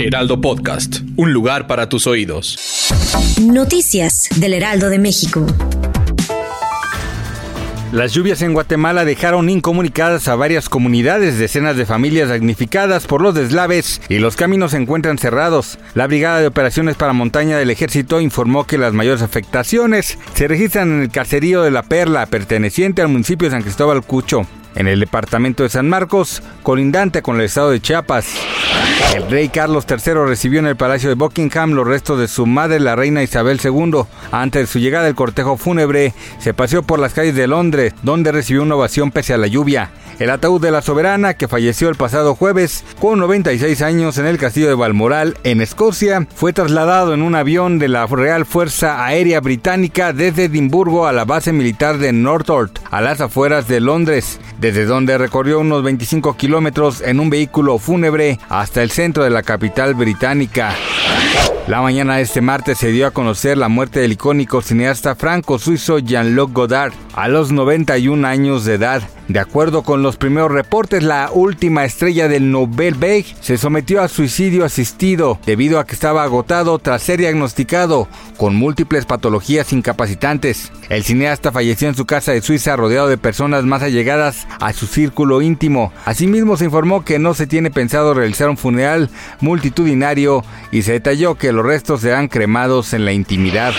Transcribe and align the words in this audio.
Heraldo 0.00 0.40
Podcast, 0.40 1.00
un 1.16 1.32
lugar 1.32 1.66
para 1.66 1.88
tus 1.88 2.06
oídos. 2.06 2.92
Noticias 3.42 4.28
del 4.36 4.54
Heraldo 4.54 4.90
de 4.90 5.00
México. 5.00 5.44
Las 7.90 8.12
lluvias 8.12 8.42
en 8.42 8.52
Guatemala 8.52 9.04
dejaron 9.04 9.50
incomunicadas 9.50 10.28
a 10.28 10.36
varias 10.36 10.68
comunidades, 10.68 11.38
decenas 11.38 11.76
de 11.76 11.84
familias 11.84 12.28
damnificadas 12.28 13.08
por 13.08 13.22
los 13.22 13.34
deslaves 13.34 14.00
y 14.08 14.18
los 14.18 14.36
caminos 14.36 14.70
se 14.70 14.76
encuentran 14.76 15.18
cerrados. 15.18 15.78
La 15.94 16.06
Brigada 16.06 16.40
de 16.40 16.46
Operaciones 16.46 16.94
para 16.94 17.12
Montaña 17.12 17.58
del 17.58 17.70
Ejército 17.70 18.20
informó 18.20 18.68
que 18.68 18.78
las 18.78 18.92
mayores 18.92 19.22
afectaciones 19.22 20.16
se 20.34 20.46
registran 20.46 20.92
en 20.92 21.02
el 21.02 21.10
caserío 21.10 21.62
de 21.62 21.72
La 21.72 21.82
Perla, 21.82 22.26
perteneciente 22.26 23.02
al 23.02 23.08
municipio 23.08 23.48
de 23.48 23.52
San 23.56 23.62
Cristóbal 23.62 24.02
Cucho 24.02 24.46
en 24.76 24.86
el 24.86 25.00
departamento 25.00 25.64
de 25.64 25.70
San 25.70 25.88
Marcos, 25.88 26.40
colindante 26.62 27.20
con 27.20 27.36
el 27.36 27.46
estado 27.46 27.70
de 27.70 27.80
Chiapas. 27.80 28.26
El 29.14 29.30
rey 29.30 29.48
Carlos 29.48 29.86
III 29.88 30.12
recibió 30.26 30.60
en 30.60 30.66
el 30.66 30.76
Palacio 30.76 31.08
de 31.08 31.14
Buckingham 31.14 31.72
los 31.72 31.86
restos 31.86 32.20
de 32.20 32.28
su 32.28 32.44
madre, 32.44 32.78
la 32.78 32.94
reina 32.94 33.22
Isabel 33.22 33.58
II. 33.62 34.02
Antes 34.30 34.62
de 34.62 34.66
su 34.66 34.78
llegada, 34.78 35.08
el 35.08 35.14
cortejo 35.14 35.56
fúnebre 35.56 36.12
se 36.38 36.52
paseó 36.52 36.82
por 36.82 36.98
las 36.98 37.14
calles 37.14 37.34
de 37.34 37.46
Londres, 37.46 37.94
donde 38.02 38.32
recibió 38.32 38.62
una 38.62 38.74
ovación 38.74 39.10
pese 39.10 39.32
a 39.32 39.38
la 39.38 39.46
lluvia. 39.46 39.90
El 40.18 40.30
ataúd 40.30 40.60
de 40.60 40.72
la 40.72 40.82
soberana, 40.82 41.34
que 41.34 41.46
falleció 41.46 41.88
el 41.88 41.94
pasado 41.94 42.34
jueves 42.34 42.84
con 43.00 43.20
96 43.20 43.80
años 43.82 44.18
en 44.18 44.26
el 44.26 44.36
castillo 44.36 44.68
de 44.68 44.74
Balmoral, 44.74 45.38
en 45.44 45.60
Escocia, 45.60 46.26
fue 46.34 46.52
trasladado 46.52 47.14
en 47.14 47.22
un 47.22 47.36
avión 47.36 47.78
de 47.78 47.86
la 47.86 48.04
Real 48.06 48.44
Fuerza 48.44 49.04
Aérea 49.06 49.40
Británica 49.40 50.12
desde 50.12 50.46
Edimburgo 50.46 51.06
a 51.06 51.12
la 51.12 51.24
base 51.24 51.52
militar 51.52 51.98
de 51.98 52.12
Northolt, 52.12 52.80
a 52.90 53.00
las 53.00 53.20
afueras 53.20 53.68
de 53.68 53.80
Londres, 53.80 54.40
desde 54.58 54.86
donde 54.86 55.18
recorrió 55.18 55.60
unos 55.60 55.84
25 55.84 56.36
kilómetros 56.36 57.00
en 57.00 57.20
un 57.20 57.30
vehículo 57.30 57.78
fúnebre 57.78 58.40
hasta 58.48 58.82
el 58.82 58.90
centro 58.98 59.22
de 59.22 59.30
la 59.30 59.44
capital 59.44 59.94
británica. 59.94 60.74
La 61.68 61.82
mañana 61.82 62.16
de 62.16 62.22
este 62.22 62.40
martes 62.40 62.78
se 62.78 62.92
dio 62.92 63.06
a 63.06 63.10
conocer 63.10 63.58
la 63.58 63.68
muerte 63.68 64.00
del 64.00 64.12
icónico 64.12 64.62
cineasta 64.62 65.14
franco-suizo 65.14 65.98
Jean-Luc 65.98 66.52
Godard 66.54 66.94
a 67.12 67.28
los 67.28 67.52
91 67.52 68.26
años 68.26 68.64
de 68.64 68.74
edad. 68.74 69.02
De 69.28 69.40
acuerdo 69.40 69.82
con 69.82 70.02
los 70.02 70.16
primeros 70.16 70.50
reportes, 70.50 71.02
la 71.02 71.28
última 71.30 71.84
estrella 71.84 72.28
del 72.28 72.50
Nobel 72.50 72.94
Beige 72.94 73.36
se 73.42 73.58
sometió 73.58 74.00
a 74.00 74.08
suicidio 74.08 74.64
asistido 74.64 75.38
debido 75.44 75.78
a 75.78 75.84
que 75.84 75.92
estaba 75.92 76.22
agotado 76.22 76.78
tras 76.78 77.02
ser 77.02 77.18
diagnosticado 77.18 78.08
con 78.38 78.56
múltiples 78.56 79.04
patologías 79.04 79.70
incapacitantes. 79.74 80.72
El 80.88 81.04
cineasta 81.04 81.52
falleció 81.52 81.88
en 81.88 81.94
su 81.94 82.06
casa 82.06 82.32
de 82.32 82.40
Suiza 82.40 82.74
rodeado 82.76 83.08
de 83.08 83.18
personas 83.18 83.64
más 83.64 83.82
allegadas 83.82 84.46
a 84.60 84.72
su 84.72 84.86
círculo 84.86 85.42
íntimo. 85.42 85.92
Asimismo 86.06 86.56
se 86.56 86.64
informó 86.64 87.04
que 87.04 87.18
no 87.18 87.34
se 87.34 87.46
tiene 87.46 87.70
pensado 87.70 88.14
realizar 88.14 88.48
un 88.48 88.56
funeral 88.56 89.10
multitudinario 89.42 90.42
y 90.72 90.80
se 90.80 90.92
detalló 90.92 91.27
que 91.34 91.52
los 91.52 91.64
restos 91.64 92.00
serán 92.02 92.28
cremados 92.28 92.92
en 92.92 93.04
la 93.04 93.12
intimidad. 93.12 93.72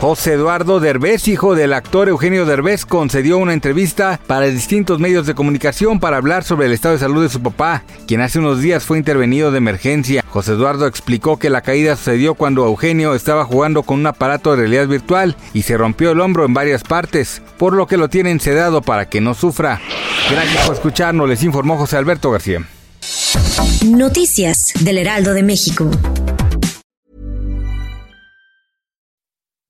José 0.00 0.34
Eduardo 0.34 0.78
Derbez, 0.78 1.26
hijo 1.26 1.54
del 1.54 1.72
actor 1.72 2.08
Eugenio 2.08 2.44
Derbez, 2.44 2.84
concedió 2.84 3.38
una 3.38 3.54
entrevista 3.54 4.20
para 4.26 4.46
distintos 4.46 5.00
medios 5.00 5.26
de 5.26 5.34
comunicación 5.34 6.00
para 6.00 6.18
hablar 6.18 6.44
sobre 6.44 6.66
el 6.66 6.72
estado 6.72 6.94
de 6.94 7.00
salud 7.00 7.22
de 7.22 7.30
su 7.30 7.42
papá, 7.42 7.82
quien 8.06 8.20
hace 8.20 8.38
unos 8.38 8.60
días 8.60 8.84
fue 8.84 8.98
intervenido 8.98 9.50
de 9.50 9.58
emergencia. 9.58 10.24
José 10.28 10.52
Eduardo 10.52 10.86
explicó 10.86 11.38
que 11.38 11.50
la 11.50 11.62
caída 11.62 11.96
sucedió 11.96 12.34
cuando 12.34 12.66
Eugenio 12.66 13.14
estaba 13.14 13.44
jugando 13.44 13.82
con 13.82 14.00
un 14.00 14.06
aparato 14.06 14.50
de 14.50 14.58
realidad 14.58 14.86
virtual 14.86 15.36
y 15.54 15.62
se 15.62 15.76
rompió 15.76 16.10
el 16.10 16.20
hombro 16.20 16.44
en 16.44 16.54
varias 16.54 16.82
partes, 16.82 17.40
por 17.56 17.72
lo 17.72 17.86
que 17.86 17.96
lo 17.96 18.08
tienen 18.08 18.38
sedado 18.38 18.82
para 18.82 19.08
que 19.08 19.20
no 19.20 19.34
sufra. 19.34 19.80
Gracias 20.30 20.66
por 20.66 20.74
escucharnos, 20.74 21.28
les 21.28 21.42
informó 21.42 21.78
José 21.78 21.96
Alberto 21.96 22.30
García. 22.30 22.66
Noticias 23.84 24.72
del 24.80 24.98
Heraldo 24.98 25.32
de 25.32 25.42
México. 25.42 25.90